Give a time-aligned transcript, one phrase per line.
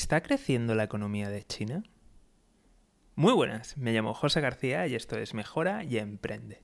[0.00, 1.82] ¿Está creciendo la economía de China?
[3.16, 6.62] Muy buenas, me llamo José García y esto es Mejora y Emprende.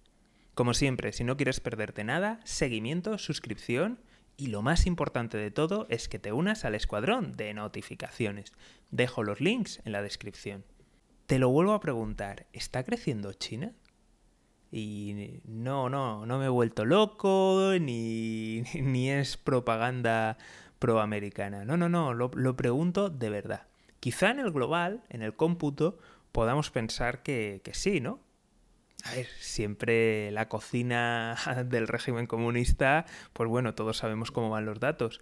[0.55, 3.99] Como siempre, si no quieres perderte nada, seguimiento, suscripción
[4.36, 8.52] y lo más importante de todo es que te unas al escuadrón de notificaciones.
[8.93, 10.64] Dejo los links en la descripción.
[11.27, 13.73] Te lo vuelvo a preguntar, ¿está creciendo China?
[14.71, 20.39] Y no, no, no me he vuelto loco, ni, ni es propaganda
[20.79, 21.64] proamericana.
[21.64, 23.66] No, no, no, lo, pregunto de verdad.
[24.00, 25.98] Quizá en el global, en el cómputo,
[26.32, 28.20] podamos pensar que, sí, ¿no?
[29.05, 34.80] A ver, siempre la cocina del régimen comunista, pues bueno, todos sabemos cómo van los
[34.80, 35.20] datos.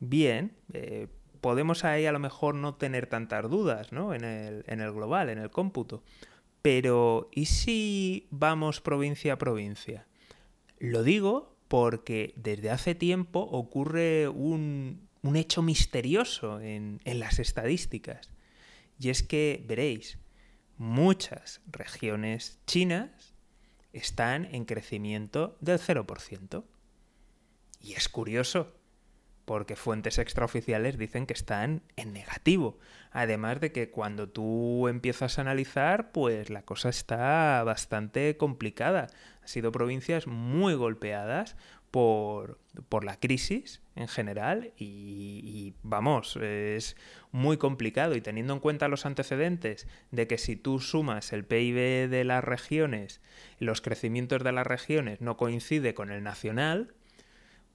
[0.00, 1.08] Bien, eh,
[1.40, 4.14] podemos ahí a lo mejor no tener tantas dudas, ¿no?
[4.14, 6.02] En el, en el global, en el cómputo.
[6.62, 10.06] Pero, ¿y si vamos provincia a provincia?
[10.78, 18.28] Lo digo porque desde hace tiempo ocurre un, hecho misterioso en, en las estadísticas.
[18.98, 20.18] Y es que, veréis,
[20.76, 23.32] muchas regiones chinas
[23.94, 26.62] están en crecimiento del 0%.
[27.80, 28.74] Y es curioso,
[29.44, 32.78] porque fuentes extraoficiales dicen que están en negativo.
[33.10, 39.08] Además de que cuando tú empiezas a analizar, pues la cosa está bastante complicada.
[39.42, 41.56] Han sido provincias muy golpeadas
[41.90, 42.58] por,
[43.02, 46.96] la crisis en general y, y, vamos, es
[47.32, 52.08] muy complicado y teniendo en cuenta los antecedentes de que si tú sumas el PIB
[52.08, 53.20] de las regiones,
[53.58, 56.94] los crecimientos de las regiones no coincide con el nacional,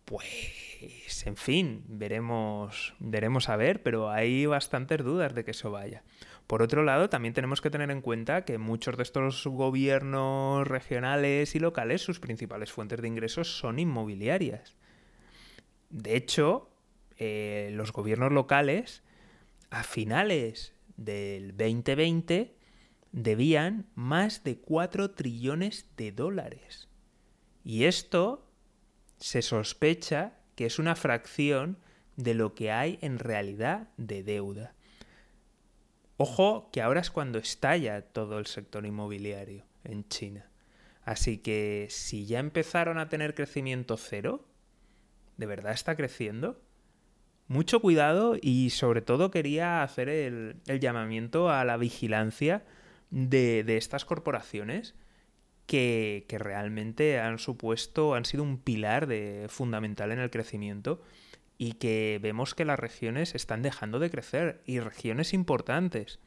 [0.08, 6.03] pues, en fin, veremos, veremos a ver, pero hay bastantes dudas de que eso vaya.
[6.47, 11.55] Por otro lado, también tenemos que tener en cuenta que muchos de estos gobiernos regionales
[11.55, 14.77] y locales, sus principales fuentes de ingresos son inmobiliarias.
[15.89, 16.69] De hecho,
[17.17, 19.03] eh, los gobiernos locales,
[19.71, 22.55] a finales del 2020,
[23.11, 26.87] debían más de 4 trillones de dólares.
[27.65, 28.46] Y esto
[29.20, 31.78] se sospecha que es una fracción
[32.16, 34.73] de lo que hay en realidad de deuda.
[36.17, 40.50] Ojo que ahora es cuando estalla todo el sector inmobiliario en China.
[41.04, 44.48] Así que si ya empezaron a tener crecimiento cero,
[45.38, 46.61] ¿de verdad está creciendo?
[47.48, 52.66] Mucho cuidado y sobre todo quería hacer el, llamamiento a la vigilancia
[53.10, 54.95] de, de estas corporaciones
[55.67, 61.02] que, realmente han supuesto, han sido un pilar de, fundamental en el crecimiento
[61.58, 66.20] y que vemos que las regiones están dejando de crecer y regiones importantes.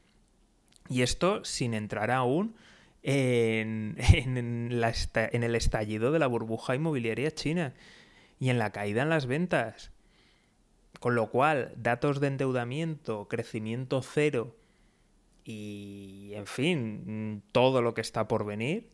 [0.89, 2.55] Y esto sin entrar aún
[3.03, 7.75] en, en, el estallido de la burbuja inmobiliaria china
[8.39, 9.91] y en la caída en las ventas.
[10.99, 14.55] Con lo cual, datos de endeudamiento, crecimiento cero
[15.45, 18.91] y, en fin, todo lo que está por venir,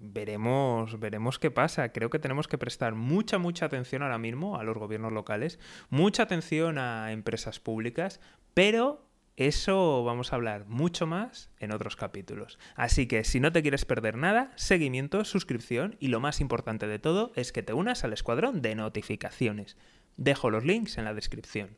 [0.00, 1.92] veremos, veremos qué pasa.
[1.92, 5.58] Creo que tenemos que prestar mucha, mucha atención ahora mismo a los gobiernos locales,
[5.90, 8.20] mucha atención a empresas públicas,
[8.54, 12.58] pero eso vamos a hablar mucho más en otros capítulos.
[12.74, 16.98] Así que si no te quieres perder nada, seguimiento, suscripción y lo más importante de
[16.98, 19.76] todo es que te unas al escuadrón de notificaciones.
[20.16, 21.76] Dejo los links en la descripción.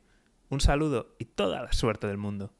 [0.48, 2.54] Un saludo y toda la suerte del mundo.